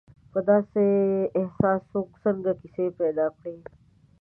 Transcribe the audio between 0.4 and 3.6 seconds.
داسې احساس څوک څنګه کیسې پیدا کړي.